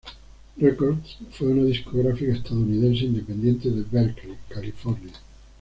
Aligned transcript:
Records 0.57 1.17
fue 1.33 1.49
una 1.49 1.61
discográfica 1.63 2.33
estadounidense 2.33 3.03
independiente 3.05 3.69
de 3.69 3.83
Berkeley, 3.83 4.39
California. 4.49 5.13